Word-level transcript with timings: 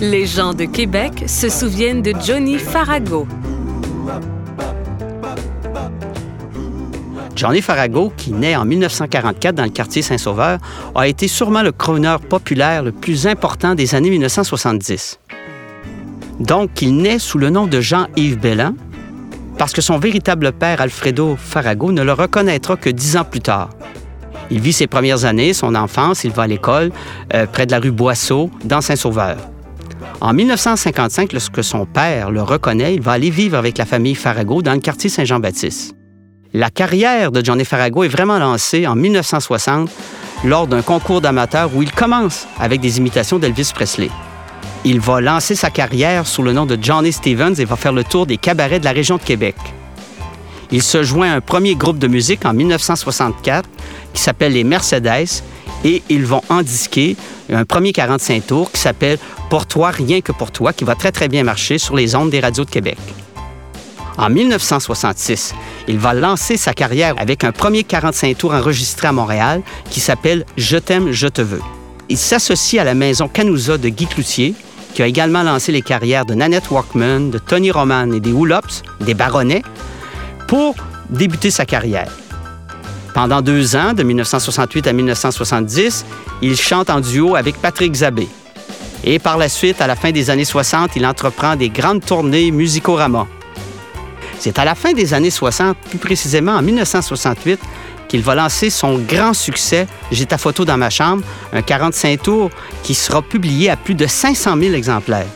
Les 0.00 0.24
gens 0.24 0.54
de 0.54 0.64
Québec 0.64 1.24
se 1.26 1.50
souviennent 1.50 2.00
de 2.00 2.14
Johnny 2.24 2.56
Farago. 2.56 3.28
Johnny 7.36 7.60
Farago, 7.60 8.10
qui 8.16 8.32
naît 8.32 8.56
en 8.56 8.64
1944 8.64 9.54
dans 9.54 9.64
le 9.64 9.68
quartier 9.68 10.00
Saint-Sauveur, 10.00 10.58
a 10.94 11.06
été 11.06 11.28
sûrement 11.28 11.62
le 11.62 11.72
crooner 11.72 12.16
populaire 12.30 12.82
le 12.82 12.92
plus 12.92 13.26
important 13.26 13.74
des 13.74 13.94
années 13.94 14.08
1970. 14.08 15.20
Donc, 16.38 16.80
il 16.80 16.96
naît 16.96 17.18
sous 17.18 17.36
le 17.36 17.50
nom 17.50 17.66
de 17.66 17.82
Jean-Yves 17.82 18.38
Bellan, 18.38 18.72
parce 19.58 19.74
que 19.74 19.82
son 19.82 19.98
véritable 19.98 20.52
père, 20.52 20.80
Alfredo 20.80 21.36
Farago, 21.36 21.92
ne 21.92 22.02
le 22.02 22.14
reconnaîtra 22.14 22.76
que 22.76 22.88
dix 22.88 23.18
ans 23.18 23.24
plus 23.24 23.40
tard. 23.40 23.68
Il 24.50 24.60
vit 24.60 24.72
ses 24.72 24.86
premières 24.86 25.26
années, 25.26 25.52
son 25.52 25.74
enfance, 25.74 26.24
il 26.24 26.30
va 26.30 26.44
à 26.44 26.46
l'école 26.46 26.90
euh, 27.34 27.44
près 27.46 27.66
de 27.66 27.72
la 27.72 27.80
rue 27.80 27.90
Boisseau, 27.90 28.50
dans 28.64 28.80
Saint-Sauveur. 28.80 29.36
En 30.20 30.32
1955, 30.32 31.32
lorsque 31.32 31.64
son 31.64 31.86
père 31.86 32.30
le 32.30 32.42
reconnaît, 32.42 32.94
il 32.94 33.00
va 33.00 33.12
aller 33.12 33.30
vivre 33.30 33.56
avec 33.56 33.78
la 33.78 33.86
famille 33.86 34.14
Farago 34.14 34.62
dans 34.62 34.74
le 34.74 34.80
quartier 34.80 35.08
Saint-Jean-Baptiste. 35.08 35.94
La 36.52 36.68
carrière 36.68 37.30
de 37.30 37.44
Johnny 37.44 37.64
Farago 37.64 38.04
est 38.04 38.08
vraiment 38.08 38.38
lancée 38.38 38.86
en 38.86 38.96
1960 38.96 39.90
lors 40.44 40.66
d'un 40.66 40.82
concours 40.82 41.20
d'amateurs 41.20 41.70
où 41.74 41.82
il 41.82 41.92
commence 41.92 42.46
avec 42.58 42.80
des 42.80 42.98
imitations 42.98 43.38
d'Elvis 43.38 43.70
Presley. 43.74 44.10
Il 44.84 45.00
va 45.00 45.20
lancer 45.20 45.54
sa 45.54 45.70
carrière 45.70 46.26
sous 46.26 46.42
le 46.42 46.52
nom 46.52 46.66
de 46.66 46.78
Johnny 46.80 47.12
Stevens 47.12 47.54
et 47.58 47.64
va 47.64 47.76
faire 47.76 47.92
le 47.92 48.04
tour 48.04 48.26
des 48.26 48.36
cabarets 48.36 48.80
de 48.80 48.84
la 48.84 48.92
région 48.92 49.16
de 49.16 49.22
Québec. 49.22 49.54
Il 50.72 50.82
se 50.82 51.02
joint 51.02 51.30
à 51.30 51.36
un 51.36 51.40
premier 51.40 51.74
groupe 51.74 51.98
de 51.98 52.06
musique 52.06 52.44
en 52.44 52.54
1964 52.54 53.68
qui 54.12 54.22
s'appelle 54.22 54.52
les 54.52 54.64
Mercedes 54.64 55.42
et 55.84 56.02
ils 56.08 56.26
vont 56.26 56.42
en 56.48 56.62
disquer 56.62 57.16
un 57.52 57.64
premier 57.64 57.92
45 57.92 58.46
tours 58.46 58.72
qui 58.72 58.80
s'appelle 58.80 59.18
Pour 59.48 59.66
toi, 59.66 59.90
rien 59.90 60.20
que 60.20 60.32
pour 60.32 60.50
toi, 60.50 60.72
qui 60.72 60.84
va 60.84 60.94
très 60.94 61.12
très 61.12 61.28
bien 61.28 61.42
marcher 61.42 61.78
sur 61.78 61.96
les 61.96 62.14
ondes 62.14 62.30
des 62.30 62.40
radios 62.40 62.64
de 62.64 62.70
Québec. 62.70 62.98
En 64.18 64.28
1966, 64.28 65.54
il 65.88 65.98
va 65.98 66.12
lancer 66.12 66.56
sa 66.56 66.74
carrière 66.74 67.14
avec 67.16 67.42
un 67.42 67.52
premier 67.52 67.84
45 67.84 68.36
tours 68.36 68.52
enregistré 68.52 69.08
à 69.08 69.12
Montréal 69.12 69.62
qui 69.88 70.00
s'appelle 70.00 70.44
Je 70.56 70.76
t'aime, 70.76 71.10
je 71.10 71.26
te 71.28 71.40
veux. 71.40 71.62
Il 72.08 72.18
s'associe 72.18 72.80
à 72.80 72.84
la 72.84 72.94
maison 72.94 73.28
Canusa 73.28 73.78
de 73.78 73.88
Guy 73.88 74.06
Cloutier, 74.06 74.54
qui 74.94 75.02
a 75.02 75.06
également 75.06 75.42
lancé 75.42 75.72
les 75.72 75.82
carrières 75.82 76.26
de 76.26 76.34
Nanette 76.34 76.70
Walkman, 76.70 77.30
de 77.30 77.38
Tony 77.38 77.70
Roman 77.70 78.12
et 78.12 78.20
des 78.20 78.32
Woolops, 78.32 78.82
des 79.00 79.14
Baronnets, 79.14 79.62
pour 80.48 80.74
débuter 81.08 81.50
sa 81.50 81.64
carrière. 81.64 82.10
Pendant 83.14 83.42
deux 83.42 83.74
ans, 83.76 83.92
de 83.92 84.02
1968 84.02 84.86
à 84.86 84.92
1970, 84.92 86.04
il 86.42 86.56
chante 86.56 86.90
en 86.90 87.00
duo 87.00 87.34
avec 87.34 87.56
Patrick 87.56 87.94
Zabé. 87.94 88.28
Et 89.02 89.18
par 89.18 89.38
la 89.38 89.48
suite, 89.48 89.80
à 89.80 89.86
la 89.86 89.96
fin 89.96 90.12
des 90.12 90.30
années 90.30 90.44
60, 90.44 90.96
il 90.96 91.06
entreprend 91.06 91.56
des 91.56 91.70
grandes 91.70 92.04
tournées 92.04 92.50
musicorama. 92.50 93.26
C'est 94.38 94.58
à 94.58 94.64
la 94.64 94.74
fin 94.74 94.92
des 94.92 95.12
années 95.12 95.30
60, 95.30 95.76
plus 95.88 95.98
précisément 95.98 96.52
en 96.52 96.62
1968, 96.62 97.60
qu'il 98.08 98.22
va 98.22 98.34
lancer 98.34 98.70
son 98.70 98.98
grand 98.98 99.34
succès 99.34 99.86
J'ai 100.10 100.26
ta 100.26 100.38
photo 100.38 100.64
dans 100.64 100.76
ma 100.76 100.90
chambre, 100.90 101.22
un 101.52 101.62
45 101.62 102.22
tours 102.22 102.50
qui 102.82 102.94
sera 102.94 103.22
publié 103.22 103.70
à 103.70 103.76
plus 103.76 103.94
de 103.94 104.06
500 104.06 104.56
000 104.58 104.74
exemplaires. 104.74 105.26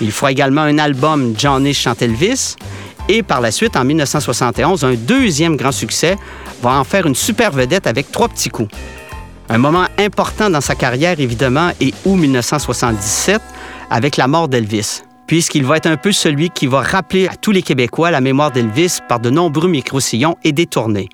Il 0.00 0.12
fera 0.12 0.30
également 0.30 0.62
un 0.62 0.78
album 0.78 1.34
Johnny 1.36 1.74
chante 1.74 2.02
Elvis 2.02 2.56
et 3.08 3.22
par 3.22 3.40
la 3.40 3.50
suite, 3.50 3.76
en 3.76 3.84
1971, 3.84 4.84
un 4.84 4.94
deuxième 4.94 5.56
grand 5.56 5.72
succès 5.72 6.16
va 6.62 6.78
en 6.78 6.84
faire 6.84 7.06
une 7.06 7.14
super 7.14 7.52
vedette 7.52 7.86
avec 7.86 8.12
trois 8.12 8.28
petits 8.28 8.50
coups. 8.50 8.70
Un 9.48 9.58
moment 9.58 9.86
important 9.98 10.50
dans 10.50 10.60
sa 10.60 10.74
carrière, 10.74 11.18
évidemment, 11.18 11.70
est 11.80 11.94
août 12.04 12.16
1977 12.16 13.40
avec 13.90 14.16
la 14.16 14.28
mort 14.28 14.48
d'Elvis 14.48 15.02
puisqu'il 15.28 15.64
va 15.64 15.76
être 15.76 15.86
un 15.86 15.98
peu 15.98 16.10
celui 16.10 16.50
qui 16.50 16.66
va 16.66 16.80
rappeler 16.80 17.28
à 17.28 17.36
tous 17.36 17.52
les 17.52 17.62
Québécois 17.62 18.10
la 18.10 18.20
mémoire 18.20 18.50
d'Elvis 18.50 18.98
par 19.08 19.20
de 19.20 19.30
nombreux 19.30 19.68
micro-sillons 19.68 20.36
et 20.42 20.52
des 20.52 20.66
tournées. 20.66 21.10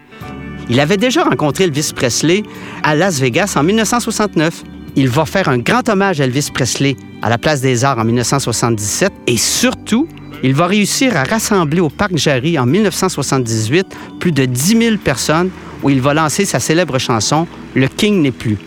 Il 0.71 0.81
avait 0.81 0.97
déjà 0.97 1.25
rencontré 1.25 1.65
Elvis 1.65 1.93
Presley 1.95 2.43
à 2.83 2.95
Las 2.95 3.21
Vegas 3.21 3.55
en 3.57 3.65
1969. 3.65 4.63
Il 4.97 5.09
va 5.09 5.27
faire 5.27 5.49
un 5.49 5.59
grand 5.59 5.87
hommage 5.89 6.21
à 6.21 6.25
Elvis 6.25 6.49
Presley 6.55 6.97
à 7.21 7.29
la 7.29 7.37
Place 7.37 7.61
des 7.61 7.85
Arts 7.85 7.99
en 7.99 8.05
1977 8.05 9.13
et 9.27 9.37
surtout, 9.37 10.09
il 10.45 10.55
va 10.55 10.67
réussir 10.67 11.17
à 11.17 11.25
rassembler 11.25 11.81
au 11.81 11.89
Parc 11.89 12.19
Jarry 12.19 12.59
en 12.59 12.67
1978 12.67 13.87
plus 14.21 14.31
de 14.31 14.45
10 14.45 14.79
000 14.79 14.97
personnes 14.99 15.49
où 15.83 15.89
il 15.89 16.03
va 16.03 16.13
lancer 16.13 16.45
sa 16.45 16.61
célèbre 16.61 16.99
chanson 16.99 17.47
Le 17.75 17.89
King 17.89 18.21
n'est 18.21 18.31
plus. 18.31 18.59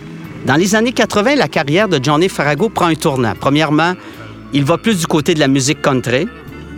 Dans 0.47 0.55
les 0.55 0.73
années 0.73 0.91
80, 0.91 1.35
la 1.35 1.47
carrière 1.47 1.87
de 1.87 2.03
Johnny 2.03 2.29
Farago 2.29 2.69
prend 2.69 2.87
un 2.87 2.95
tournant. 2.95 3.33
Premièrement, 3.39 3.93
il 4.53 4.63
va 4.63 4.79
plus 4.79 4.97
du 4.97 5.05
côté 5.05 5.35
de 5.35 5.39
la 5.39 5.47
musique 5.47 5.83
country. 5.83 6.25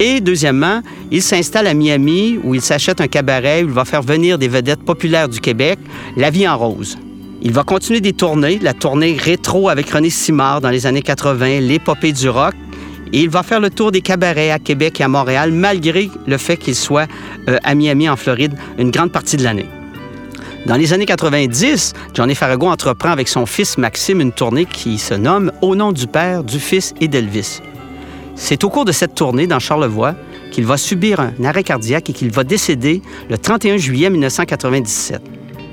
Et 0.02 0.20
deuxièmement, 0.20 0.82
il 1.12 1.22
s'installe 1.22 1.68
à 1.68 1.74
Miami 1.74 2.38
où 2.44 2.54
il 2.54 2.62
s'achète 2.62 3.00
un 3.00 3.08
cabaret 3.08 3.64
où 3.64 3.68
il 3.68 3.74
va 3.74 3.86
faire 3.86 4.02
venir 4.02 4.38
des 4.38 4.50
vedettes 4.50 4.84
populaires 4.84 5.30
du 5.30 5.40
Québec, 5.40 5.80
La 6.18 6.30
vie 6.30 6.48
en 6.48 6.58
rose. 6.58 6.98
Il 7.42 7.54
va 7.54 7.64
continuer 7.64 8.02
des 8.02 8.12
tournées, 8.12 8.60
la 8.62 8.74
tournée 8.74 9.16
rétro 9.18 9.70
avec 9.70 9.90
René 9.92 10.10
Simard 10.10 10.60
dans 10.60 10.70
les 10.70 10.86
années 10.86 11.02
80, 11.02 11.62
l'épopée 11.62 12.12
du 12.12 12.28
rock. 12.28 12.54
Il 13.12 13.30
va 13.30 13.42
faire 13.42 13.60
le 13.60 13.70
tour 13.70 13.92
des 13.92 14.02
cabarets 14.02 14.52
à 14.52 14.60
Québec 14.60 15.02
et 15.02 15.04
à 15.04 15.08
Montréal, 15.08 15.52
malgré 15.52 16.10
le 16.28 16.38
fait 16.38 16.58
qu'il 16.58 16.76
soit 16.76 17.08
euh, 17.48 17.58
à 17.64 17.74
Miami, 17.74 18.08
en 18.08 18.16
Floride, 18.16 18.54
une 18.78 18.92
grande 18.92 19.12
partie 19.12 19.36
de 19.36 19.44
l'année. 19.44 19.66
Dans 20.68 20.76
les 20.76 20.94
années 20.94 21.06
90, 21.06 21.94
Johnny 22.14 22.36
Farago 22.36 22.68
entreprend 22.68 23.10
avec 23.10 23.28
son 23.28 23.46
fils 23.46 23.78
Maxime 23.78 24.22
une 24.22 24.32
tournée 24.32 24.66
qui 24.66 25.00
se 25.00 25.16
nomme 25.16 25.52
Au 25.62 25.76
nom 25.76 25.92
du 25.92 26.06
Père, 26.06 26.44
du 26.44 26.60
Fils 26.60 26.94
et 27.02 27.08
d'Elvis. 27.08 27.62
C'est 28.36 28.64
au 28.64 28.70
cours 28.70 28.86
de 28.86 28.92
cette 28.92 29.16
tournée 29.16 29.48
dans 29.48 29.60
Charlevoix 29.60 30.14
qu'il 30.52 30.66
va 30.66 30.78
subir 30.78 31.20
un 31.20 31.44
arrêt 31.44 31.64
cardiaque 31.64 32.10
et 32.10 32.14
qu'il 32.14 32.32
va 32.32 32.44
décéder 32.44 33.02
le 33.30 33.38
31 33.38 33.78
juillet 33.78 34.10
1997. 34.10 35.22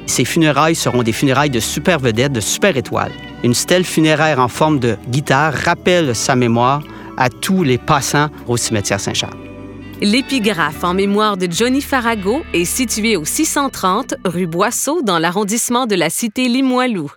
Ses 0.06 0.24
funérailles 0.24 0.74
seront 0.74 1.03
des 1.03 1.12
funérailles 1.12 1.50
de 1.50 1.60
super 1.60 1.98
vedettes, 1.98 2.32
de 2.32 2.41
super 2.41 2.76
étoiles. 2.76 3.12
Une 3.44 3.54
stèle 3.54 3.84
funéraire 3.84 4.41
en 4.41 4.48
forme 4.48 4.78
de 4.78 4.97
guitare 5.08 5.53
rappelle 5.53 6.14
sa 6.14 6.36
mémoire 6.36 6.80
à 7.16 7.31
tous 7.31 7.62
les 7.62 7.78
passants 7.78 8.28
au 8.47 8.56
cimetière 8.56 9.00
Saint-Charles. 9.00 9.37
L'épigraphe 10.00 10.84
en 10.84 10.93
mémoire 10.93 11.37
de 11.37 11.50
Johnny 11.50 11.81
Farago 11.81 12.43
est 12.53 12.66
situé 12.66 13.16
au 13.16 13.25
630 13.25 14.15
rue 14.25 14.47
Boisseau 14.47 15.00
dans 15.03 15.19
l'arrondissement 15.19 15.87
de 15.87 15.94
la 15.94 16.10
cité 16.10 16.49
Limoilou. 16.49 17.10